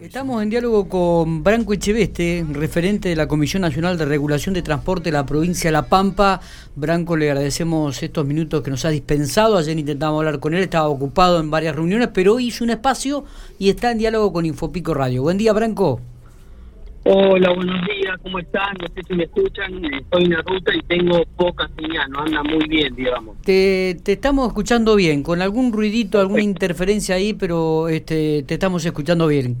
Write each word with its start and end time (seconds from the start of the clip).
Estamos 0.00 0.40
en 0.44 0.48
diálogo 0.48 0.88
con 0.88 1.42
Branco 1.42 1.72
Echeveste, 1.72 2.46
referente 2.52 3.08
de 3.08 3.16
la 3.16 3.26
Comisión 3.26 3.62
Nacional 3.62 3.98
de 3.98 4.04
Regulación 4.04 4.54
de 4.54 4.62
Transporte 4.62 5.06
de 5.06 5.12
la 5.12 5.26
provincia 5.26 5.68
de 5.68 5.72
La 5.72 5.88
Pampa. 5.88 6.40
Branco, 6.76 7.16
le 7.16 7.28
agradecemos 7.28 8.00
estos 8.00 8.24
minutos 8.24 8.62
que 8.62 8.70
nos 8.70 8.84
ha 8.84 8.90
dispensado. 8.90 9.56
Ayer 9.56 9.76
intentamos 9.76 10.20
hablar 10.20 10.38
con 10.38 10.54
él, 10.54 10.62
estaba 10.62 10.86
ocupado 10.86 11.40
en 11.40 11.50
varias 11.50 11.74
reuniones, 11.74 12.10
pero 12.14 12.34
hoy 12.34 12.46
hizo 12.46 12.62
un 12.62 12.70
espacio 12.70 13.24
y 13.58 13.70
está 13.70 13.90
en 13.90 13.98
diálogo 13.98 14.32
con 14.32 14.46
Infopico 14.46 14.94
Radio. 14.94 15.22
Buen 15.22 15.36
día, 15.36 15.52
Branco. 15.52 16.00
Hola, 17.10 17.54
buenos 17.54 17.80
días, 17.86 18.18
¿cómo 18.22 18.38
están? 18.38 18.76
No 18.78 18.86
sé 18.88 19.00
si 19.02 19.14
me 19.14 19.24
escuchan, 19.24 19.82
estoy 19.94 20.24
en 20.24 20.30
la 20.30 20.42
ruta 20.42 20.74
y 20.74 20.82
tengo 20.82 21.24
poca 21.38 21.66
señal, 21.74 22.10
no 22.10 22.20
anda 22.20 22.42
muy 22.42 22.68
bien, 22.68 22.94
digamos. 22.94 23.40
Te, 23.40 23.96
te 24.04 24.12
estamos 24.12 24.48
escuchando 24.48 24.94
bien, 24.94 25.22
con 25.22 25.40
algún 25.40 25.72
ruidito, 25.72 26.20
alguna 26.20 26.42
interferencia 26.42 27.14
ahí, 27.14 27.32
pero 27.32 27.88
este, 27.88 28.42
te 28.42 28.52
estamos 28.52 28.84
escuchando 28.84 29.26
bien. 29.26 29.56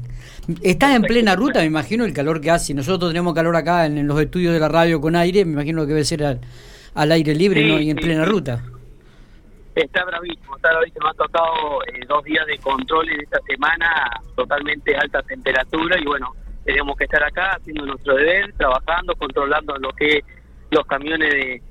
Estás 0.60 0.94
en 0.94 1.00
plena 1.00 1.36
ruta, 1.36 1.60
me 1.60 1.64
imagino 1.64 2.04
el 2.04 2.12
calor 2.12 2.42
que 2.42 2.50
hace. 2.50 2.74
Nosotros 2.74 3.12
tenemos 3.12 3.32
calor 3.32 3.56
acá 3.56 3.86
en, 3.86 4.06
los 4.06 4.20
estudios 4.20 4.52
de 4.52 4.60
la 4.60 4.68
radio 4.68 5.00
con 5.00 5.16
aire, 5.16 5.46
me 5.46 5.52
imagino 5.52 5.86
que 5.86 5.94
debe 5.94 6.04
ser 6.04 6.22
al, 6.24 7.12
aire 7.12 7.34
libre 7.34 7.66
¿no? 7.66 7.80
y 7.80 7.88
en 7.88 7.96
plena 7.96 8.26
ruta. 8.26 8.62
Está 9.74 10.04
bravísimo, 10.04 10.54
está 10.54 10.68
bravísimo. 10.68 11.06
Me 11.06 11.10
ha 11.12 11.14
tocado 11.14 11.82
eh, 11.84 12.04
dos 12.06 12.22
días 12.24 12.44
de 12.46 12.58
control 12.58 13.08
en 13.08 13.20
esta 13.22 13.40
semana, 13.46 14.20
totalmente 14.36 14.94
alta 14.94 15.22
temperatura 15.22 15.98
y 15.98 16.04
bueno 16.04 16.34
tenemos 16.68 16.98
que 16.98 17.04
estar 17.04 17.24
acá 17.24 17.52
haciendo 17.52 17.86
nuestro 17.86 18.14
deber, 18.14 18.52
trabajando, 18.52 19.14
controlando 19.16 19.74
lo 19.78 19.90
que 19.92 20.22
los 20.70 20.84
camiones 20.84 21.32
de, 21.32 21.62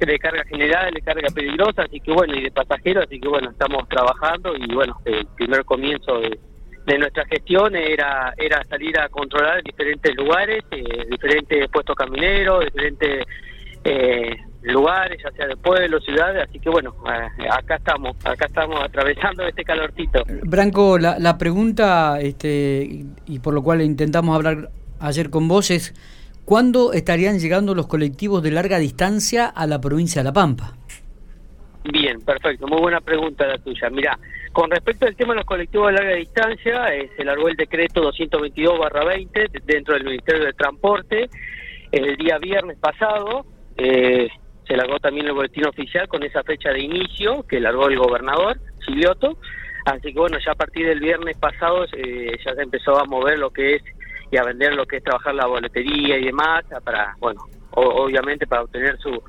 de 0.00 0.18
carga 0.18 0.42
general, 0.46 0.92
de 0.92 1.00
carga 1.02 1.28
peligrosa, 1.32 1.82
así 1.82 2.00
que 2.00 2.10
bueno, 2.10 2.34
y 2.34 2.42
de 2.42 2.50
pasajeros, 2.50 3.04
así 3.06 3.20
que 3.20 3.28
bueno, 3.28 3.50
estamos 3.50 3.88
trabajando 3.88 4.56
y 4.56 4.74
bueno, 4.74 5.00
el 5.04 5.24
primer 5.36 5.64
comienzo 5.64 6.18
de, 6.18 6.98
nuestra 6.98 7.24
gestión 7.26 7.76
era 7.76 8.34
era 8.36 8.64
salir 8.64 8.98
a 8.98 9.08
controlar 9.08 9.62
diferentes 9.62 10.12
lugares, 10.16 10.64
eh, 10.72 11.06
diferentes 11.08 11.68
puestos 11.70 11.94
camineros, 11.94 12.64
diferentes 12.64 13.24
eh, 13.84 14.36
lugares, 14.72 15.20
ya 15.22 15.30
sea 15.32 15.46
de 15.46 15.56
pueblos, 15.56 16.04
ciudades, 16.04 16.46
así 16.48 16.58
que 16.58 16.70
bueno, 16.70 16.94
eh, 17.06 17.48
acá 17.50 17.76
estamos, 17.76 18.16
acá 18.24 18.46
estamos 18.46 18.82
atravesando 18.82 19.46
este 19.46 19.62
calorcito. 19.62 20.22
Branco, 20.42 20.98
la, 20.98 21.18
la 21.18 21.36
pregunta, 21.36 22.18
este, 22.20 23.04
y 23.26 23.38
por 23.40 23.54
lo 23.54 23.62
cual 23.62 23.82
intentamos 23.82 24.34
hablar 24.34 24.70
ayer 25.00 25.30
con 25.30 25.48
vos 25.48 25.70
es, 25.70 25.94
¿cuándo 26.44 26.92
estarían 26.92 27.38
llegando 27.38 27.74
los 27.74 27.86
colectivos 27.86 28.42
de 28.42 28.50
larga 28.52 28.78
distancia 28.78 29.46
a 29.46 29.66
la 29.66 29.80
provincia 29.80 30.22
de 30.22 30.24
La 30.24 30.32
Pampa? 30.32 30.74
Bien, 31.84 32.18
perfecto, 32.22 32.66
muy 32.66 32.80
buena 32.80 33.02
pregunta 33.02 33.46
la 33.46 33.58
tuya. 33.58 33.90
Mira, 33.90 34.18
con 34.52 34.70
respecto 34.70 35.04
al 35.04 35.14
tema 35.14 35.34
de 35.34 35.40
los 35.40 35.46
colectivos 35.46 35.88
de 35.88 35.92
larga 35.92 36.14
distancia, 36.14 36.94
eh, 36.94 37.10
se 37.14 37.24
largó 37.24 37.48
el 37.48 37.56
decreto 37.56 38.10
222-20 38.10 39.62
dentro 39.64 39.94
del 39.94 40.04
Ministerio 40.04 40.46
de 40.46 40.52
Transporte 40.54 41.28
el 41.92 42.16
día 42.16 42.38
viernes 42.38 42.78
pasado. 42.78 43.44
Eh, 43.76 44.28
se 44.66 44.76
largó 44.76 44.98
también 44.98 45.26
el 45.26 45.32
boletín 45.32 45.66
oficial 45.66 46.08
con 46.08 46.22
esa 46.22 46.42
fecha 46.42 46.70
de 46.70 46.80
inicio 46.80 47.44
que 47.44 47.60
largó 47.60 47.88
el 47.88 47.98
gobernador 47.98 48.58
Silvioto. 48.84 49.38
Así 49.84 50.12
que 50.12 50.18
bueno, 50.18 50.38
ya 50.44 50.52
a 50.52 50.56
partir 50.56 50.86
del 50.86 51.00
viernes 51.00 51.36
pasado 51.36 51.84
eh, 51.92 52.38
ya 52.44 52.54
se 52.54 52.62
empezó 52.62 52.98
a 52.98 53.04
mover 53.04 53.38
lo 53.38 53.50
que 53.50 53.76
es 53.76 53.82
y 54.30 54.36
a 54.38 54.44
vender 54.44 54.74
lo 54.74 54.86
que 54.86 54.96
es 54.96 55.04
trabajar 55.04 55.34
la 55.34 55.46
boletería 55.46 56.16
y 56.18 56.24
demás 56.24 56.64
para, 56.82 57.14
bueno, 57.20 57.46
obviamente 57.72 58.46
para 58.46 58.62
obtener 58.62 58.98
su, 58.98 59.22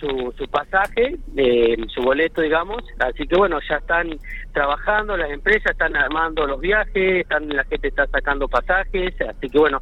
su, 0.00 0.34
su 0.36 0.48
pasaje, 0.48 1.16
eh, 1.36 1.76
su 1.94 2.02
boleto, 2.02 2.40
digamos. 2.40 2.82
Así 2.98 3.26
que 3.26 3.36
bueno, 3.36 3.60
ya 3.68 3.76
están 3.76 4.18
trabajando, 4.52 5.16
las 5.16 5.30
empresas 5.30 5.72
están 5.72 5.94
armando 5.96 6.46
los 6.46 6.60
viajes, 6.60 7.20
están 7.20 7.48
la 7.48 7.64
gente 7.64 7.88
está 7.88 8.06
sacando 8.08 8.48
pasajes, 8.48 9.14
así 9.20 9.48
que 9.48 9.58
bueno, 9.58 9.80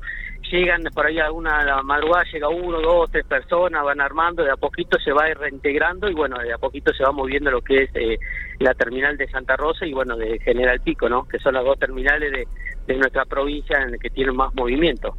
llegan 0.50 0.82
por 0.94 1.06
ahí 1.06 1.18
alguna 1.18 1.64
la 1.64 1.82
madrugada, 1.82 2.24
llega 2.32 2.48
uno, 2.48 2.80
dos, 2.80 3.10
tres 3.10 3.24
personas, 3.26 3.84
van 3.84 4.00
armando, 4.00 4.42
de 4.42 4.50
a 4.50 4.56
poquito 4.56 4.98
se 4.98 5.12
va 5.12 5.26
reintegrando 5.34 6.08
y 6.08 6.14
bueno, 6.14 6.38
de 6.38 6.52
a 6.52 6.58
poquito 6.58 6.92
se 6.92 7.04
va 7.04 7.12
moviendo 7.12 7.50
lo 7.50 7.60
que 7.60 7.84
es 7.84 7.90
eh, 7.94 8.18
la 8.58 8.74
terminal 8.74 9.16
de 9.16 9.28
Santa 9.30 9.56
Rosa 9.56 9.86
y 9.86 9.92
bueno, 9.92 10.16
de 10.16 10.38
General 10.40 10.80
Pico, 10.80 11.08
¿no? 11.08 11.26
Que 11.26 11.38
son 11.38 11.54
las 11.54 11.64
dos 11.64 11.78
terminales 11.78 12.32
de, 12.32 12.48
de 12.86 12.98
nuestra 12.98 13.24
provincia 13.24 13.80
en 13.80 13.92
las 13.92 14.00
que 14.00 14.10
tienen 14.10 14.34
más 14.34 14.54
movimiento. 14.54 15.16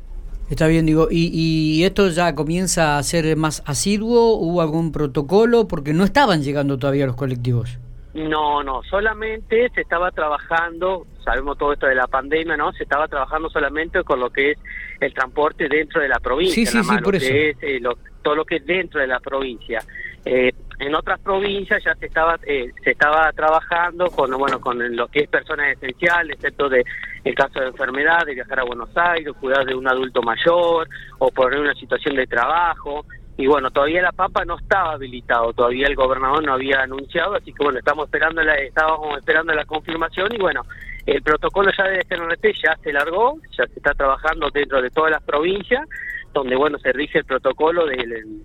Está 0.50 0.68
bien, 0.68 0.86
digo, 0.86 1.08
¿y, 1.10 1.30
¿y 1.34 1.86
esto 1.86 2.10
ya 2.10 2.36
comienza 2.36 2.98
a 2.98 3.04
ser 3.04 3.38
más 3.38 3.64
asiduo? 3.66 4.36
¿Hubo 4.36 4.62
algún 4.62 4.92
protocolo? 4.92 5.68
Porque 5.68 5.94
no 5.94 6.04
estaban 6.04 6.44
llegando 6.44 6.78
todavía 6.78 7.06
los 7.06 7.16
colectivos. 7.16 7.80
No, 8.14 8.62
no, 8.62 8.84
solamente 8.84 9.70
se 9.74 9.82
estaba 9.82 10.12
trabajando, 10.12 11.08
sabemos 11.24 11.58
todo 11.58 11.72
esto 11.72 11.88
de 11.88 11.96
la 11.96 12.08
pandemia, 12.08 12.58
¿no? 12.58 12.74
Se 12.74 12.84
estaba 12.84 13.08
trabajando 13.08 13.50
solamente 13.50 14.04
con 14.04 14.20
lo 14.20 14.30
que 14.30 14.52
es 14.52 14.58
el 15.00 15.14
transporte 15.14 15.70
dentro 15.70 16.02
de 16.02 16.10
la 16.10 16.20
provincia, 16.20 16.66
sí, 16.66 16.66
sí, 16.66 16.84
sí, 16.84 16.98
por 17.02 17.16
eso. 17.16 17.26
Que 17.26 17.50
es, 17.52 17.58
eh, 17.62 17.80
todo 18.22 18.36
lo 18.36 18.46
que 18.46 18.58
es 18.58 18.66
dentro 18.66 19.00
de 19.00 19.08
la 19.08 19.20
provincia. 19.22 19.82
Eh, 20.26 20.52
en 20.80 20.96
otras 20.96 21.20
provincias 21.20 21.84
ya 21.84 21.96
se 21.96 22.08
estaba 22.08 22.38
eh, 22.44 22.72
se 22.84 22.92
estaba 22.92 23.32
trabajando 23.34 24.08
con 24.10 24.32
bueno 24.32 24.60
con 24.60 24.96
lo 24.96 25.08
que 25.08 25.22
es 25.22 25.30
personas 25.30 25.72
esenciales 25.78 26.36
excepto 26.36 26.70
de 26.70 26.84
el 27.24 27.36
caso 27.36 27.60
de 27.60 27.68
enfermedad 27.68 28.26
de 28.26 28.36
viajar 28.36 28.60
a 28.60 28.64
Buenos 28.64 28.90
Aires 28.96 29.34
cuidar 29.40 29.66
de 29.66 29.76
un 29.76 29.88
adulto 29.88 30.22
mayor 30.22 30.88
o 31.20 31.32
por 31.32 31.56
una 31.56 31.74
situación 31.74 32.16
de 32.16 32.28
trabajo 32.28 33.06
y 33.38 33.48
bueno 33.48 33.72
todavía 33.72 34.02
la 34.02 34.12
Pampa 34.12 34.46
no 34.46 34.58
estaba 34.58 34.94
habilitado 34.94 35.54
todavía 35.54 35.88
el 35.88 35.96
gobernador 35.96 36.44
no 36.44 36.54
había 36.54 36.82
anunciado 36.82 37.36
así 37.36 37.54
que 37.54 37.64
bueno 37.64 37.80
estamos 37.80 38.06
esperando 38.06 38.42
la 38.44 38.56
estábamos 38.56 39.18
esperando 39.18 39.54
la 39.54 39.66
confirmación 39.66 40.34
y 40.34 40.38
bueno 40.38 40.64
el 41.06 41.22
protocolo 41.24 41.72
ya 41.78 41.86
de 41.86 42.06
GNRT 42.10 42.46
ya 42.64 42.78
se 42.84 42.94
largó 42.94 43.38
ya 43.58 43.66
se 43.68 43.74
está 43.80 43.94
trabajando 43.94 44.50
dentro 44.54 44.82
de 44.82 44.90
todas 44.90 45.12
las 45.12 45.24
provincias 45.24 45.88
donde 46.34 46.56
bueno 46.56 46.78
se 46.80 46.92
rige 46.92 47.20
el 47.20 47.26
protocolo 47.26 47.86
del 47.86 48.44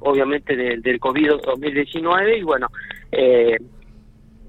obviamente 0.00 0.56
del, 0.56 0.82
del 0.82 1.00
COVID-2019 1.00 2.38
y 2.38 2.42
bueno, 2.42 2.68
eh, 3.10 3.58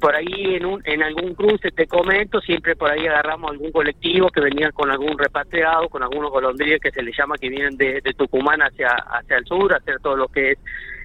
por 0.03 0.17
ahí 0.17 0.55
en, 0.55 0.65
un, 0.65 0.81
en 0.83 1.01
algún 1.01 1.33
cruce, 1.33 1.71
te 1.71 1.87
comento, 1.87 2.41
siempre 2.41 2.75
por 2.75 2.91
ahí 2.91 3.07
agarramos 3.07 3.51
algún 3.51 3.71
colectivo 3.71 4.27
que 4.27 4.41
venían 4.41 4.73
con 4.73 4.91
algún 4.91 5.17
repatriado, 5.17 5.87
con 5.87 6.03
algunos 6.03 6.29
golondríes 6.29 6.81
que 6.81 6.91
se 6.91 7.01
les 7.01 7.17
llama 7.17 7.37
que 7.37 7.47
vienen 7.47 7.77
de, 7.77 8.01
de 8.01 8.13
Tucumán 8.13 8.59
hacia, 8.59 8.89
hacia 8.89 9.37
el 9.37 9.45
sur, 9.45 9.73
hacer 9.73 10.01
todo 10.01 10.17
lo 10.17 10.27
que 10.27 10.51
es 10.51 10.59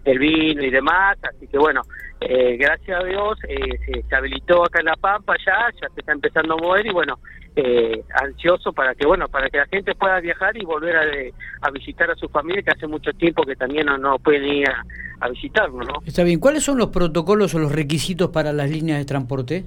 el 0.05 0.19
vino 0.19 0.65
y 0.65 0.71
demás, 0.71 1.17
así 1.23 1.47
que 1.47 1.59
bueno, 1.59 1.83
eh, 2.21 2.57
gracias 2.57 3.01
a 3.01 3.05
Dios 3.05 3.39
eh, 3.49 4.03
se, 4.09 4.17
habilitó 4.17 4.65
acá 4.65 4.81
en 4.81 4.87
La 4.87 4.97
Pampa 4.97 5.37
ya, 5.47 5.69
ya 5.81 5.89
se 5.95 6.01
está 6.01 6.11
empezando 6.11 6.55
a 6.55 6.57
mover 6.57 6.85
y 6.85 6.91
bueno, 6.91 7.21
eh, 7.61 8.05
ansioso 8.15 8.73
para 8.73 8.95
que 8.95 9.05
bueno, 9.05 9.27
para 9.27 9.51
que 9.51 9.59
la 9.59 9.67
gente 9.67 9.93
pueda 9.97 10.21
viajar 10.21 10.57
y 10.57 10.65
volver 10.65 10.97
a, 10.97 11.71
visitar 11.73 12.09
a 12.09 12.15
su 12.15 12.29
familia 12.29 12.63
que 12.63 12.71
hace 12.71 12.87
mucho 12.87 13.13
tiempo 13.15 13.43
que 13.43 13.57
también 13.57 13.87
no, 13.87 13.99
no 13.99 14.17
pueden 14.21 14.45
ir 14.45 14.69
a, 14.71 14.85
a 15.19 15.29
visitarlo, 15.29 15.83
¿no? 15.83 15.95
Está 16.07 16.23
bien, 16.23 16.39
¿cuáles 16.39 16.63
son 16.63 16.79
los 16.79 16.91
protocolos 16.91 17.53
o 17.57 17.59
los 17.59 17.73
requisitos 17.73 18.31
para 18.31 18.53
las 18.53 18.71
líneas 18.71 19.01
de 19.01 19.05
transporte? 19.07 19.65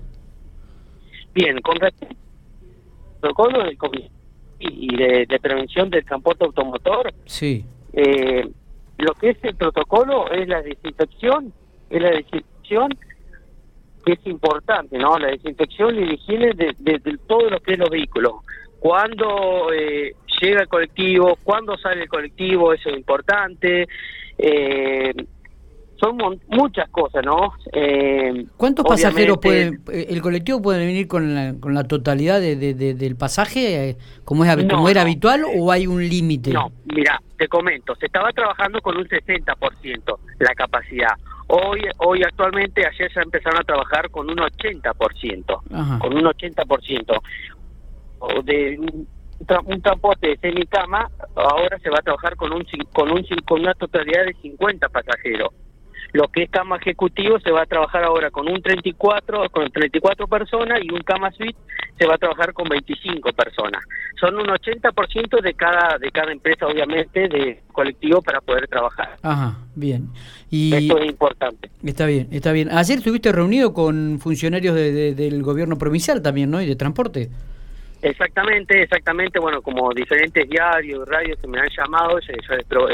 Bien, 1.34 1.60
con 1.60 1.76
respecto 1.82 2.16
al 2.16 3.20
protocolo 3.20 3.64
del 3.66 3.78
COVID 3.78 4.06
y 4.60 4.96
de, 4.96 5.26
de 5.28 5.40
prevención 5.42 5.90
del 5.90 6.06
transporte 6.06 6.46
automotor, 6.46 7.14
sí. 7.26 7.66
Eh, 7.92 8.50
lo 9.00 9.14
que 9.16 9.32
es 9.32 9.38
el 9.44 9.56
protocolo 9.56 10.32
es 10.32 10.48
la 10.48 10.62
desinfección, 10.62 11.52
es 11.90 12.02
la 12.02 12.12
desinfección 12.12 12.98
que 14.02 14.14
es 14.14 14.28
importante, 14.28 14.98
¿no? 14.98 15.18
La 15.18 15.28
desinfección 15.28 15.96
y 15.96 16.06
la 16.06 16.14
higiene 16.14 16.54
de, 16.54 16.76
de, 16.78 17.18
todo 17.28 17.50
lo 17.50 17.60
que 17.60 17.74
es 17.74 17.80
los 17.80 17.90
vehículos. 17.90 18.34
Cuando 18.80 19.72
eh, 19.74 20.16
llega 20.42 20.62
el 20.62 20.68
colectivo, 20.68 21.38
cuando 21.44 21.78
sale 21.78 22.04
el 22.04 22.10
colectivo, 22.10 22.74
eso 22.74 22.90
es 22.90 22.98
importante. 22.98 23.88
Eh, 24.38 25.14
son 26.02 26.18
muchas 26.48 26.90
cosas, 26.90 27.24
¿no? 27.24 27.54
Eh, 27.72 28.46
¿Cuántos 28.58 28.84
pasajeros 28.86 29.38
puede, 29.38 29.80
el 29.94 30.22
colectivo 30.22 30.60
puede 30.60 30.80
venir 30.80 31.08
con 31.08 31.36
la, 31.36 31.54
con 31.60 31.76
la 31.76 31.84
totalidad 31.84 32.42
de, 32.42 32.56
del 32.74 33.16
pasaje, 33.16 33.90
eh, 33.90 33.98
como, 34.26 34.44
es, 34.44 34.56
como 34.66 34.90
era 34.90 35.02
habitual, 35.02 35.44
o 35.56 35.72
hay 35.72 35.86
un 35.86 36.02
límite? 36.02 36.52
No, 36.52 36.72
mira, 36.86 37.22
te 37.38 37.48
comento, 37.48 37.96
se 37.96 38.08
estaba 38.08 38.32
trabajando 38.32 38.82
con 38.82 38.98
un 38.98 39.08
60% 39.08 40.18
la 40.40 40.56
capacidad. 40.56 41.12
Hoy, 41.54 41.82
hoy 41.98 42.24
actualmente, 42.24 42.82
ayer 42.88 43.12
ya 43.14 43.22
empezaron 43.22 43.60
a 43.60 43.64
trabajar 43.66 44.10
con 44.10 44.30
un 44.30 44.38
80%, 44.38 46.00
con 46.00 46.14
un 46.14 46.24
80%. 46.24 47.22
De 48.46 48.80
un, 48.80 49.08
un 49.66 49.82
transporte 49.82 50.30
de 50.30 50.38
semicama, 50.38 51.10
ahora 51.36 51.78
se 51.80 51.90
va 51.90 51.98
a 52.00 52.04
trabajar 52.04 52.38
con 52.38 52.54
un 52.54 52.66
con 52.94 53.12
un 53.12 53.26
con 53.46 53.60
una 53.60 53.74
totalidad 53.74 54.28
de 54.28 54.34
50 54.36 54.88
pasajeros. 54.88 55.50
Lo 56.14 56.28
que 56.28 56.44
es 56.44 56.50
cama 56.50 56.76
ejecutivo 56.76 57.40
se 57.40 57.52
va 57.52 57.62
a 57.62 57.66
trabajar 57.66 58.04
ahora 58.04 58.30
con 58.32 58.50
un 58.50 58.62
34, 58.62 59.50
con 59.50 59.72
34 59.72 60.28
personas 60.28 60.80
y 60.84 60.92
un 60.92 61.02
cama 61.02 61.32
suite 61.32 61.58
se 61.98 62.06
va 62.06 62.16
a 62.16 62.18
trabajar 62.18 62.54
con 62.54 62.68
25 62.68 63.32
personas. 63.32 63.84
Son 64.20 64.36
un 64.36 64.48
80% 64.48 65.42
de 65.42 65.54
cada 65.54 65.98
de 65.98 66.12
cada 66.12 66.32
empresa 66.32 66.68
obviamente 66.68 67.30
de 67.30 67.62
colectivo 67.72 68.22
para 68.22 68.42
poder 68.42 68.68
trabajar. 68.68 69.16
Ajá, 69.22 69.58
bien. 69.76 70.10
Y 70.50 70.74
Esto 70.76 70.98
es 71.00 71.10
importante. 71.10 71.70
Está 71.84 72.06
bien, 72.06 72.28
está 72.32 72.52
bien. 72.52 72.70
Ayer 72.72 72.98
estuviste 72.98 73.32
reunido 73.32 73.74
con 73.74 74.20
funcionarios 74.20 74.76
de, 74.76 75.16
del 75.16 75.42
gobierno 75.44 75.78
provincial 75.78 76.22
también, 76.22 76.52
¿no? 76.52 76.62
Y 76.62 76.66
de 76.66 76.76
transporte. 76.76 77.30
Exactamente, 78.02 78.82
exactamente, 78.82 79.40
bueno, 79.40 79.62
como 79.62 79.94
diferentes 79.94 80.50
diarios, 80.50 81.08
radios 81.08 81.38
que 81.40 81.48
me 81.48 81.60
han 81.60 81.70
llamado, 81.70 82.20
yo, 82.20 82.34
yo 82.70 82.88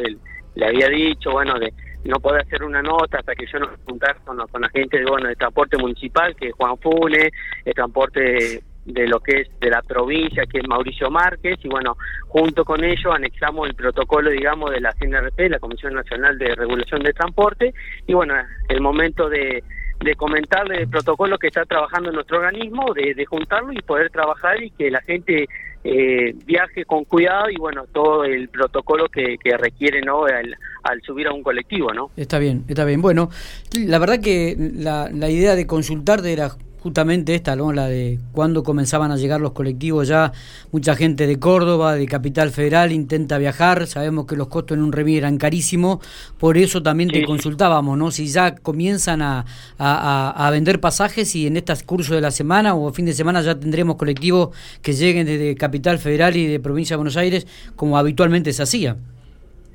le 0.55 0.65
había 0.65 0.89
dicho, 0.89 1.31
bueno, 1.31 1.57
de 1.57 1.71
no 2.03 2.19
poder 2.19 2.41
hacer 2.41 2.63
una 2.63 2.81
nota 2.81 3.19
hasta 3.19 3.35
que 3.35 3.45
yo 3.51 3.59
no 3.59 3.69
juntar 3.85 4.17
con, 4.23 4.37
con 4.47 4.61
la 4.61 4.69
gente 4.69 4.99
de, 4.99 5.05
bueno, 5.05 5.27
de 5.27 5.35
transporte 5.35 5.77
municipal, 5.77 6.35
que 6.35 6.49
es 6.49 6.53
Juan 6.53 6.77
Fune, 6.77 7.31
el 7.65 7.73
transporte 7.73 8.61
de 8.85 9.05
lo 9.05 9.19
que 9.19 9.41
es 9.41 9.59
de 9.59 9.69
la 9.69 9.81
provincia, 9.81 10.45
que 10.45 10.59
es 10.59 10.67
Mauricio 10.67 11.09
Márquez, 11.09 11.59
y 11.63 11.67
bueno, 11.67 11.97
junto 12.27 12.63
con 12.63 12.83
ello 12.83 13.11
anexamos 13.11 13.67
el 13.67 13.75
protocolo, 13.75 14.29
digamos, 14.29 14.71
de 14.71 14.79
la 14.79 14.93
CNRP, 14.93 15.49
la 15.49 15.59
Comisión 15.59 15.93
Nacional 15.93 16.37
de 16.37 16.55
Regulación 16.55 17.03
de 17.03 17.11
Transporte, 17.11 17.73
y 18.07 18.13
bueno, 18.13 18.33
el 18.69 18.79
momento 18.79 19.29
de, 19.29 19.61
de 19.99 20.15
comentarle 20.15 20.81
el 20.81 20.87
protocolo 20.87 21.37
que 21.37 21.47
está 21.47 21.65
trabajando 21.65 22.11
nuestro 22.11 22.37
organismo, 22.37 22.93
de, 22.93 23.13
de 23.13 23.25
juntarlo 23.25 23.73
y 23.73 23.81
poder 23.81 24.09
trabajar 24.09 24.61
y 24.61 24.71
que 24.71 24.91
la 24.91 25.01
gente 25.01 25.47
eh, 25.83 26.35
viaje 26.45 26.85
con 26.85 27.05
cuidado 27.05 27.49
y 27.49 27.55
bueno, 27.55 27.85
todo 27.91 28.25
el 28.25 28.49
protocolo 28.49 29.07
que, 29.07 29.37
que 29.41 29.55
requiere 29.57 30.01
¿no? 30.01 30.25
Al, 30.25 30.55
al, 30.83 31.01
subir 31.01 31.27
a 31.27 31.33
un 31.33 31.43
colectivo. 31.43 31.93
¿no? 31.93 32.11
Está 32.15 32.39
bien, 32.39 32.65
está 32.67 32.85
bien. 32.85 33.01
Bueno, 33.01 33.29
la 33.73 33.97
verdad 33.99 34.19
que 34.19 34.55
la, 34.57 35.09
la 35.13 35.29
idea 35.29 35.55
de 35.55 35.65
consultarte 35.65 36.31
era 36.31 36.51
justamente 36.87 37.35
esta, 37.35 37.57
¿no? 37.57 37.73
la 37.73 37.89
de 37.89 38.17
cuando 38.31 38.63
comenzaban 38.63 39.11
a 39.11 39.17
llegar 39.17 39.41
los 39.41 39.51
colectivos 39.51 40.07
ya, 40.07 40.31
mucha 40.71 40.95
gente 40.95 41.27
de 41.27 41.37
Córdoba, 41.37 41.95
de 41.95 42.05
Capital 42.05 42.49
Federal 42.49 42.93
intenta 42.93 43.37
viajar, 43.37 43.87
sabemos 43.87 44.25
que 44.25 44.37
los 44.37 44.47
costos 44.47 44.77
en 44.77 44.85
un 44.85 44.93
remis 44.93 45.17
eran 45.17 45.37
carísimos, 45.37 45.99
por 46.39 46.57
eso 46.57 46.81
también 46.81 47.09
te 47.09 47.25
consultábamos, 47.25 47.97
¿no? 47.97 48.09
Si 48.09 48.27
ya 48.27 48.55
comienzan 48.55 49.21
a, 49.21 49.43
a, 49.77 50.49
vender 50.49 50.79
pasajes 50.79 51.35
y 51.35 51.45
en 51.47 51.57
estos 51.57 51.83
cursos 51.83 52.15
de 52.15 52.21
la 52.21 52.31
semana 52.31 52.73
o 52.73 52.93
fin 52.93 53.05
de 53.05 53.11
semana 53.11 53.41
ya 53.41 53.59
tendremos 53.59 53.97
colectivos 53.97 54.55
que 54.81 54.93
lleguen 54.93 55.25
desde 55.25 55.55
Capital 55.55 55.99
Federal 55.99 56.37
y 56.37 56.47
de 56.47 56.61
Provincia 56.61 56.93
de 56.93 56.99
Buenos 56.99 57.17
Aires 57.17 57.45
como 57.75 57.97
habitualmente 57.97 58.53
se 58.53 58.63
hacía. 58.63 58.95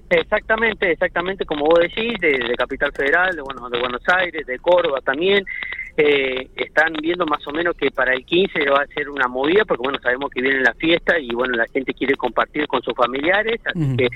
Exactamente, 0.09 0.93
exactamente 0.93 1.44
como 1.44 1.67
vos 1.67 1.81
decís, 1.81 2.19
de, 2.20 2.38
de 2.38 2.55
Capital 2.55 2.91
Federal, 2.93 3.37
de, 3.37 3.43
bueno, 3.43 3.69
de 3.69 3.79
Buenos 3.79 4.03
Aires, 4.09 4.47
de 4.47 4.59
Córdoba 4.59 5.00
también, 5.03 5.44
eh, 5.97 6.49
están 6.56 6.94
viendo 7.03 7.27
más 7.27 7.47
o 7.47 7.53
menos 7.53 7.77
que 7.77 7.91
para 7.91 8.15
el 8.15 8.25
15 8.25 8.71
va 8.71 8.83
a 8.83 8.87
ser 8.87 9.11
una 9.11 9.29
movida, 9.29 9.65
porque 9.65 9.83
bueno, 9.83 9.99
sabemos 10.03 10.31
que 10.31 10.41
viene 10.41 10.61
la 10.61 10.75
fiesta 10.75 11.19
y 11.19 11.29
bueno, 11.29 11.55
la 11.55 11.67
gente 11.67 11.93
quiere 11.93 12.15
compartir 12.15 12.67
con 12.67 12.83
sus 12.83 12.94
familiares, 12.94 13.61
así 13.65 13.97
que 13.97 14.09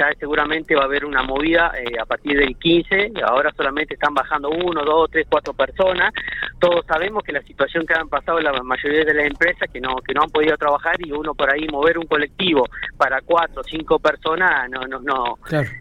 ya 0.00 0.12
seguramente 0.18 0.74
va 0.74 0.82
a 0.82 0.84
haber 0.86 1.04
una 1.04 1.22
movida 1.22 1.72
eh, 1.76 2.00
a 2.00 2.06
partir 2.06 2.38
del 2.38 2.56
15, 2.56 3.12
y 3.14 3.20
ahora 3.20 3.52
solamente 3.54 3.94
están 3.94 4.14
bajando 4.14 4.48
uno, 4.48 4.82
dos, 4.82 5.10
tres, 5.10 5.26
cuatro 5.28 5.52
personas, 5.52 6.12
todos 6.58 6.84
sabemos 6.86 7.22
que 7.22 7.32
la 7.32 7.42
situación 7.42 7.86
que 7.86 7.94
han 7.94 8.08
pasado 8.08 8.40
la 8.40 8.52
mayoría 8.62 9.04
de 9.04 9.14
las 9.14 9.26
empresas 9.26 9.68
que 9.70 9.80
no 9.80 9.96
que 9.96 10.14
no 10.14 10.22
han 10.22 10.30
podido 10.30 10.56
trabajar 10.56 10.96
y 10.98 11.12
uno 11.12 11.34
por 11.34 11.52
ahí 11.52 11.66
mover 11.68 11.98
un 11.98 12.06
colectivo 12.06 12.66
para 12.96 13.20
cuatro, 13.20 13.62
cinco 13.64 13.98
personas 13.98 14.68
no 14.70 14.86
no 14.86 15.00
no 15.00 15.38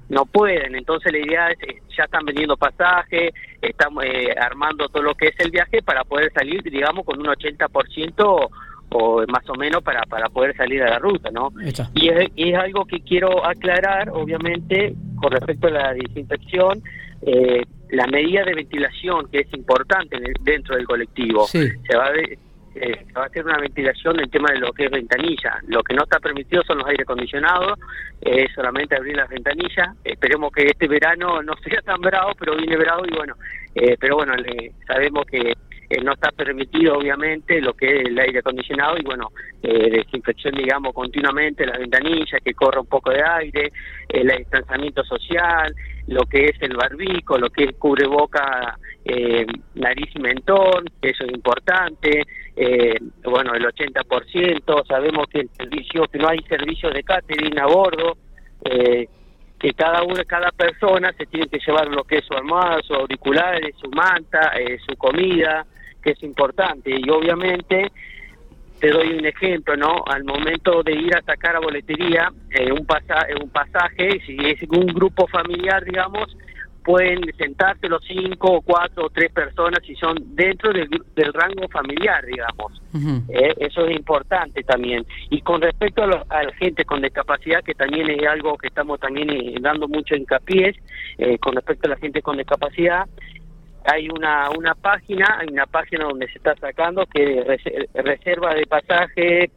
no 0.10 0.26
pueden, 0.26 0.76
entonces 0.76 1.12
la 1.12 1.20
idea 1.20 1.50
es 1.50 1.80
ya 1.96 2.06
están 2.06 2.26
vendiendo 2.26 2.56
pasajes, 2.58 3.34
estamos 3.62 4.06
eh, 4.06 4.34
armando 4.40 4.88
todo 4.90 5.04
lo 5.04 5.16
que 5.16 5.28
es 5.28 5.40
el 5.40 5.52
viaje 5.52 5.82
para 5.82 6.04
poder 6.04 6.32
salir, 6.34 6.64
digamos, 6.64 7.06
con 7.06 7.20
un 7.20 7.28
80% 7.28 8.50
o 8.92 9.24
más 9.28 9.48
o 9.50 9.56
menos 9.56 9.84
para, 9.84 10.02
para 10.04 10.30
poder 10.30 10.56
salir 10.56 10.82
a 10.84 10.90
la 10.90 11.00
ruta, 11.00 11.30
¿no? 11.32 11.50
Y 11.96 12.10
es, 12.10 12.56
algo 12.56 12.86
que 12.86 13.02
quiero 13.02 13.46
aclarar, 13.46 14.10
obviamente, 14.10 14.94
con 15.22 15.32
respecto 15.32 15.68
a 15.68 15.72
la 15.72 15.94
desinfección, 15.94 16.82
eh, 17.22 17.64
la 17.92 18.08
medida 18.08 18.44
de 18.44 18.54
ventilación 18.56 19.28
que 19.32 19.40
es 19.40 19.54
importante 19.54 20.18
dentro 20.42 20.76
del 20.76 20.86
colectivo. 20.86 21.48
Se 21.48 21.70
va 21.96 22.08
a 22.08 22.12
eh, 22.76 23.06
va 23.18 23.24
a 23.24 23.26
hacer 23.26 23.44
una 23.44 23.58
ventilación 23.58 24.16
del 24.16 24.30
tema 24.30 24.52
de 24.54 24.60
lo 24.60 24.72
que 24.72 24.86
es 24.86 24.92
ventanilla. 24.92 25.60
Lo 25.68 25.84
que 25.84 25.96
no 25.96 26.04
está 26.04 26.20
permitido 26.20 26.62
son 26.64 26.78
los 26.78 26.88
aire 26.88 27.04
acondicionados, 27.04 27.80
es 28.22 28.54
solamente 28.54 28.96
abrir 28.96 29.18
las 29.18 29.28
ventanillas. 29.28 29.90
Esperemos 30.04 30.52
que 30.52 30.68
este 30.68 30.88
verano 30.88 31.42
no 31.42 31.54
sea 31.64 31.82
tan 31.82 32.00
bravo, 32.00 32.32
pero 32.40 32.56
viene 32.56 32.78
bravo 32.78 33.04
y 33.06 33.16
bueno, 33.16 33.36
eh, 33.76 33.98
pero 34.00 34.18
bueno, 34.18 34.36
le, 34.36 34.72
sabemos 34.88 35.26
que 35.26 35.54
eh, 35.90 36.02
no 36.04 36.14
está 36.14 36.32
permitido 36.32 36.98
obviamente 36.98 37.60
lo 37.62 37.74
que 37.74 37.88
es 37.88 38.08
el 38.08 38.20
aire 38.20 38.40
acondicionado 38.40 38.98
y 38.98 39.04
bueno, 39.04 39.32
eh, 39.64 39.90
desinfección 39.90 40.56
digamos 40.56 40.94
continuamente 40.94 41.66
las 41.66 41.80
ventanillas, 41.80 42.42
que 42.44 42.54
corra 42.54 42.82
un 42.82 42.88
poco 42.88 43.12
de 43.12 43.24
aire, 43.24 43.72
el 44.08 44.28
distanciamiento 44.38 45.04
social, 45.04 45.74
lo 46.08 46.24
que 46.26 46.46
es 46.46 46.62
el 46.62 46.76
barbico, 46.76 47.38
lo 47.38 47.50
que 47.50 47.66
es 47.66 47.76
cubreboca, 47.76 48.78
eh, 49.06 49.46
nariz 49.76 50.10
y 50.16 50.20
mentón, 50.20 50.86
eso 51.02 51.24
es 51.24 51.32
importante, 51.32 52.24
eh, 52.56 52.98
bueno, 53.24 53.54
el 53.54 53.66
80%, 53.66 54.86
sabemos 54.88 55.28
que 55.28 55.42
el 55.42 55.50
servicio, 55.56 56.08
que 56.08 56.20
no 56.20 56.28
hay 56.28 56.40
servicio 56.50 56.90
de 56.90 57.04
catering 57.04 57.60
a 57.60 57.68
bordo, 57.68 58.18
eh, 58.66 59.08
que 59.60 59.74
cada 59.74 60.04
una, 60.04 60.24
cada 60.24 60.52
persona 60.52 61.14
se 61.18 61.26
tiene 61.26 61.48
que 61.48 61.60
llevar 61.66 61.88
lo 61.88 62.04
que 62.06 62.18
es 62.18 62.26
su 62.26 62.34
almohada, 62.34 62.82
sus 62.82 62.98
auriculares, 62.98 63.76
su 63.80 63.90
manta, 63.90 64.54
eh, 64.58 64.78
su 64.88 64.96
comida, 64.96 65.66
que 66.02 66.12
es 66.12 66.24
importante, 66.24 66.92
y 66.92 67.10
obviamente 67.10 67.92
te 68.80 68.90
doy 68.92 69.14
un 69.14 69.26
ejemplo, 69.26 69.76
¿no? 69.76 70.04
Al 70.06 70.24
momento 70.24 70.82
de 70.84 70.94
ir 70.94 71.16
a 71.16 71.22
sacar 71.22 71.56
a 71.56 71.60
boletería 71.60 72.32
eh, 72.50 72.72
un, 72.72 72.86
pasaje, 72.86 73.34
un 73.42 73.50
pasaje, 73.50 74.22
si 74.26 74.38
es 74.40 74.62
un 74.70 74.88
grupo 74.88 75.28
familiar, 75.28 75.84
digamos, 75.84 76.36
pueden 76.90 77.22
sentarse 77.38 77.88
los 77.88 78.04
cinco 78.04 78.54
o 78.54 78.62
cuatro 78.62 79.06
o 79.06 79.10
tres 79.10 79.32
personas 79.32 79.80
si 79.86 79.96
son 79.96 80.16
dentro 80.36 80.74
del, 80.74 80.90
rango 81.34 81.68
familiar, 81.70 82.26
digamos. 82.26 82.82
Eh, 83.30 83.54
eso 83.60 83.86
es 83.86 83.96
importante 83.96 84.64
también. 84.64 85.06
Y 85.30 85.42
con 85.42 85.62
respecto 85.62 86.04
a, 86.04 86.08
la 86.08 86.54
gente 86.58 86.86
con 86.86 87.02
discapacidad, 87.02 87.64
que 87.64 87.76
también 87.76 88.10
es 88.10 88.26
algo 88.26 88.58
que 88.58 88.70
estamos 88.70 89.00
también 89.00 89.30
eh, 89.30 89.56
dando 89.62 89.88
mucho 89.88 90.16
hincapié, 90.16 90.74
eh, 91.20 91.38
con 91.38 91.54
respecto 91.54 91.88
a 91.88 91.92
la 91.92 91.98
gente 91.98 92.24
con 92.24 92.38
discapacidad, 92.38 93.08
hay 93.86 94.10
una, 94.10 94.50
una 94.52 94.76
página, 94.76 95.38
hay 95.40 95.48
una 95.52 95.66
página 95.66 96.06
donde 96.06 96.28
se 96.28 96.38
está 96.38 96.56
sacando 96.56 97.06
que 97.06 97.40
es 97.40 97.64
reserva 97.94 98.54
de 98.54 98.66
pasaje 98.68 99.50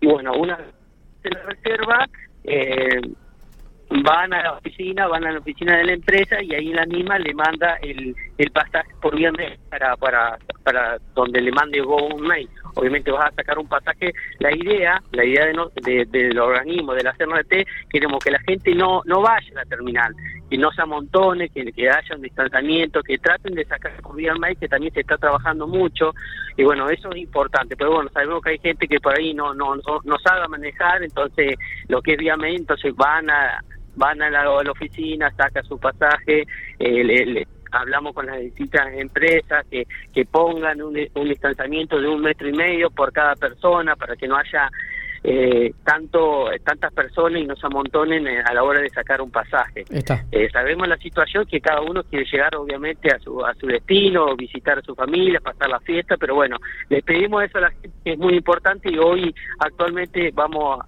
y 0.00 0.06
bueno, 0.06 0.32
una 0.34 0.58
se 1.22 1.30
la 1.30 1.42
reserva 1.42 2.06
eh, 2.44 3.00
van 3.88 4.32
a 4.32 4.42
la 4.42 4.52
oficina, 4.54 5.06
van 5.06 5.24
a 5.24 5.32
la 5.32 5.38
oficina 5.38 5.76
de 5.76 5.84
la 5.84 5.92
empresa 5.92 6.42
y 6.42 6.54
ahí 6.54 6.72
la 6.72 6.86
misma 6.86 7.18
le 7.18 7.34
manda 7.34 7.76
el, 7.82 8.14
el 8.36 8.50
pasaje 8.50 8.90
por 9.00 9.16
vía 9.16 9.32
para, 9.70 9.96
para, 9.96 10.38
para 10.64 10.98
donde 11.14 11.40
le 11.40 11.52
mande 11.52 11.80
un 11.80 12.22
mail. 12.22 12.48
Obviamente 12.74 13.10
vas 13.10 13.32
a 13.32 13.34
sacar 13.36 13.58
un 13.58 13.68
pasaje. 13.68 14.12
La 14.38 14.54
idea, 14.54 15.00
la 15.12 15.24
idea 15.24 15.46
de 15.46 16.04
del 16.06 16.38
organismo, 16.38 16.94
de 16.94 17.04
la 17.04 17.14
CNRT, 17.14 17.66
queremos 17.90 18.22
que 18.22 18.30
la 18.30 18.40
gente 18.40 18.74
no, 18.74 19.02
no 19.06 19.22
vaya 19.22 19.48
a 19.52 19.54
la 19.54 19.64
terminal, 19.64 20.14
que 20.48 20.58
no 20.58 20.70
se 20.72 20.82
amontone, 20.82 21.48
que, 21.48 21.72
que 21.72 21.88
haya 21.88 22.14
un 22.14 22.22
distanciamiento, 22.22 23.02
que 23.02 23.18
traten 23.18 23.54
de 23.54 23.64
sacar 23.64 24.00
por 24.00 24.16
vía 24.16 24.34
mail, 24.34 24.56
que 24.58 24.68
también 24.68 24.92
se 24.92 25.00
está 25.00 25.16
trabajando 25.18 25.66
mucho. 25.66 26.14
Y 26.56 26.64
bueno, 26.64 26.88
eso 26.88 27.10
es 27.10 27.18
importante. 27.18 27.76
Pero 27.76 27.94
bueno, 27.94 28.10
sabemos 28.12 28.42
que 28.42 28.50
hay 28.50 28.58
gente 28.58 28.86
que 28.86 29.00
por 29.00 29.18
ahí 29.18 29.34
no, 29.34 29.54
no, 29.54 29.74
no, 29.76 30.18
sabe 30.22 30.46
manejar, 30.48 31.02
entonces 31.02 31.56
lo 31.88 32.00
que 32.02 32.12
es 32.12 32.18
vía 32.18 32.36
mail, 32.36 32.56
entonces 32.56 32.94
van 32.94 33.28
a 33.30 33.60
van 33.96 34.20
a 34.20 34.28
la, 34.28 34.70
oficina, 34.70 35.32
saca 35.38 35.62
su 35.62 35.78
pasaje, 35.78 36.44
eh, 36.78 37.46
hablamos 37.72 38.14
con 38.14 38.26
las 38.26 38.40
distintas 38.40 38.92
empresas 38.94 39.64
que, 39.70 39.86
que 40.12 40.24
pongan 40.24 40.82
un, 40.82 40.94
distanciamiento 40.94 42.00
de 42.00 42.08
un 42.08 42.22
metro 42.22 42.48
y 42.48 42.52
medio 42.52 42.90
por 42.90 43.12
cada 43.12 43.34
persona 43.34 43.96
para 43.96 44.16
que 44.16 44.26
no 44.26 44.36
haya 44.36 44.70
eh, 45.28 45.72
tanto 45.84 46.48
tantas 46.64 46.92
personas 46.92 47.42
y 47.42 47.46
no 47.46 47.56
se 47.56 47.66
amontonen 47.66 48.28
eh, 48.28 48.42
a 48.44 48.54
la 48.54 48.62
hora 48.62 48.80
de 48.80 48.88
sacar 48.90 49.20
un 49.20 49.30
pasaje. 49.32 49.84
sabemos 50.52 50.86
la 50.86 50.96
situación 50.98 51.44
que 51.46 51.60
cada 51.60 51.80
uno 51.80 52.04
quiere 52.04 52.24
llegar 52.30 52.54
obviamente 52.54 53.10
a 53.12 53.18
su 53.18 53.44
a 53.44 53.52
su 53.54 53.66
destino, 53.66 54.36
visitar 54.36 54.78
a 54.78 54.82
su 54.82 54.94
familia, 54.94 55.40
pasar 55.40 55.68
la 55.68 55.80
fiesta, 55.80 56.16
pero 56.16 56.36
bueno, 56.36 56.58
les 56.88 57.02
pedimos 57.02 57.42
eso 57.42 57.58
a 57.58 57.62
la 57.62 57.70
gente 57.70 57.90
que 58.04 58.12
es 58.12 58.18
muy 58.18 58.34
importante 58.34 58.88
y 58.90 58.98
hoy 58.98 59.34
actualmente 59.58 60.30
vamos 60.32 60.80
a 60.80 60.86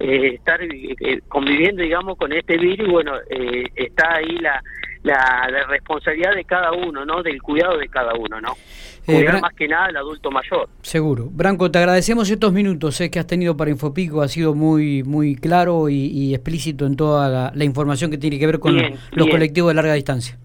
eh, 0.00 0.34
estar 0.34 0.60
eh, 0.62 1.20
conviviendo, 1.28 1.82
digamos, 1.82 2.16
con 2.16 2.32
este 2.32 2.56
virus, 2.56 2.88
bueno, 2.88 3.14
eh, 3.30 3.64
está 3.74 4.14
ahí 4.14 4.38
la, 4.38 4.62
la, 5.08 5.66
responsabilidad 5.68 6.34
de 6.34 6.44
cada 6.44 6.72
uno, 6.72 7.04
¿no? 7.04 7.22
Del 7.22 7.40
cuidado 7.42 7.78
de 7.78 7.88
cada 7.88 8.14
uno, 8.14 8.40
¿no? 8.40 8.56
Cuidar 9.04 9.40
más 9.40 9.54
que 9.54 9.66
nada 9.66 9.86
al 9.86 9.96
adulto 9.96 10.30
mayor. 10.30 10.68
Seguro. 10.82 11.28
Branco, 11.30 11.70
te 11.70 11.78
agradecemos 11.78 12.30
estos 12.30 12.52
minutos 12.52 13.02
que 13.10 13.18
has 13.18 13.26
tenido 13.26 13.56
para 13.56 13.70
Infopico, 13.70 14.20
ha 14.20 14.28
sido 14.28 14.54
muy 14.54 15.02
muy 15.02 15.34
claro 15.34 15.88
y, 15.88 16.34
explícito 16.34 16.86
en 16.86 16.96
toda 16.96 17.52
la, 17.54 17.64
información 17.64 18.10
que 18.10 18.18
tiene 18.18 18.38
que 18.38 18.46
ver 18.46 18.58
con 18.58 18.76
los 19.12 19.28
colectivos 19.28 19.70
de 19.70 19.74
larga 19.74 19.94
distancia. 19.94 20.38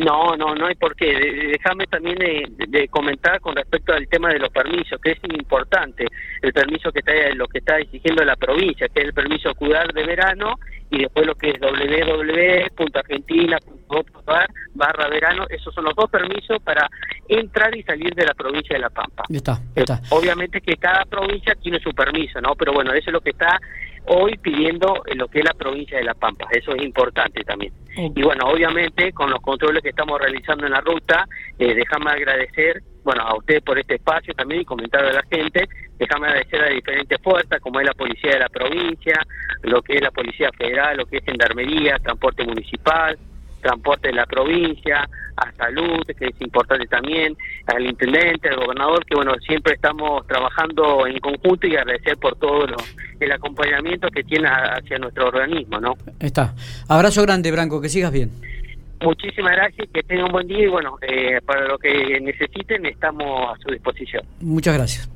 No, 0.00 0.36
no, 0.36 0.54
no 0.54 0.66
hay 0.66 0.74
por 0.76 0.94
qué. 0.96 1.12
Déjame 1.52 1.86
también 1.86 2.16
de, 2.18 2.88
comentar 2.88 3.38
con 3.40 3.54
respecto 3.54 3.92
al 3.92 4.08
tema 4.08 4.30
de 4.30 4.38
los 4.38 4.48
permisos, 4.48 4.98
que 5.00 5.10
es 5.12 5.18
importante 5.24 6.06
el 6.40 6.54
permiso 6.54 6.90
que 6.90 7.00
está 7.00 7.12
lo 7.34 7.46
que 7.46 7.58
está 7.58 7.78
exigiendo 7.78 8.24
la 8.24 8.36
provincia, 8.36 8.88
que 8.88 9.00
es 9.00 9.08
el 9.08 9.12
permiso 9.12 9.54
cuidar 9.54 9.92
de 9.92 10.04
verano 10.04 10.58
y 10.90 11.00
después 11.00 11.26
lo 11.26 11.34
que 11.34 11.50
es 11.50 11.60
www.argentina.gov.ar 11.60 14.48
barra 14.74 15.08
verano, 15.08 15.44
esos 15.50 15.74
son 15.74 15.84
los 15.84 15.94
dos 15.94 16.08
permisos 16.10 16.62
para 16.62 16.88
entrar 17.28 17.76
y 17.76 17.82
salir 17.82 18.14
de 18.14 18.24
la 18.24 18.32
provincia 18.32 18.76
de 18.76 18.80
La 18.80 18.88
Pampa. 18.90 19.24
Está, 19.28 19.60
está. 19.74 20.00
Obviamente 20.10 20.62
que 20.62 20.76
cada 20.76 21.04
provincia 21.04 21.54
tiene 21.56 21.78
su 21.78 21.90
permiso, 21.90 22.40
¿no? 22.40 22.54
Pero 22.54 22.72
bueno, 22.72 22.92
eso 22.92 23.10
es 23.10 23.12
lo 23.12 23.20
que 23.20 23.30
está 23.30 23.60
hoy 24.06 24.36
pidiendo 24.38 25.02
lo 25.14 25.28
que 25.28 25.40
es 25.40 25.44
la 25.44 25.54
provincia 25.54 25.98
de 25.98 26.04
La 26.04 26.14
Pampa, 26.14 26.46
eso 26.50 26.74
es 26.74 26.82
importante 26.82 27.42
también. 27.44 27.72
Y 27.96 28.22
bueno, 28.22 28.46
obviamente 28.46 29.12
con 29.12 29.30
los 29.30 29.40
controles 29.40 29.82
que 29.82 29.90
estamos 29.90 30.18
realizando 30.20 30.66
en 30.66 30.72
la 30.72 30.80
ruta, 30.80 31.26
eh, 31.58 31.74
déjame 31.74 32.10
agradecer, 32.10 32.82
bueno, 33.04 33.22
a 33.22 33.36
usted 33.36 33.62
por 33.62 33.78
este 33.78 33.96
espacio 33.96 34.32
también 34.34 34.62
y 34.62 34.64
comentar 34.64 35.04
a 35.04 35.12
la 35.12 35.22
gente, 35.30 35.68
déjame 35.98 36.28
agradecer 36.28 36.62
a 36.62 36.68
diferentes 36.68 37.20
fuerzas, 37.22 37.60
como 37.60 37.80
es 37.80 37.86
la 37.86 37.94
Policía 37.94 38.32
de 38.32 38.38
la 38.38 38.48
Provincia, 38.48 39.20
lo 39.62 39.82
que 39.82 39.96
es 39.96 40.02
la 40.02 40.10
Policía 40.10 40.50
Federal, 40.56 40.96
lo 40.96 41.06
que 41.06 41.18
es 41.18 41.24
Gendarmería, 41.24 41.98
Transporte 41.98 42.44
Municipal, 42.44 43.18
transporte 43.60 44.08
de 44.08 44.14
la 44.14 44.26
provincia, 44.26 45.08
a 45.40 45.52
salud, 45.56 46.04
que 46.06 46.26
es 46.26 46.40
importante 46.40 46.86
también, 46.86 47.36
al 47.66 47.84
intendente, 47.86 48.48
al 48.48 48.56
gobernador, 48.56 49.04
que 49.04 49.14
bueno, 49.14 49.32
siempre 49.46 49.74
estamos 49.74 50.26
trabajando 50.26 51.06
en 51.06 51.18
conjunto 51.18 51.66
y 51.66 51.76
agradecer 51.76 52.16
por 52.18 52.36
todo 52.36 52.66
el 53.18 53.32
acompañamiento 53.32 54.08
que 54.08 54.22
tiene 54.22 54.48
hacia 54.48 54.98
nuestro 54.98 55.28
organismo, 55.28 55.80
¿no? 55.80 55.96
Está. 56.18 56.54
Abrazo 56.88 57.22
grande, 57.22 57.50
Branco, 57.50 57.80
que 57.80 57.88
sigas 57.88 58.12
bien. 58.12 58.30
Muchísimas 59.02 59.52
gracias, 59.52 59.88
que 59.94 60.02
tengan 60.02 60.26
un 60.26 60.32
buen 60.32 60.46
día 60.46 60.64
y 60.64 60.68
bueno, 60.68 60.98
eh, 61.00 61.40
para 61.46 61.66
lo 61.66 61.78
que 61.78 62.20
necesiten 62.20 62.84
estamos 62.84 63.50
a 63.50 63.58
su 63.62 63.72
disposición. 63.72 64.22
Muchas 64.40 64.74
gracias. 64.74 65.10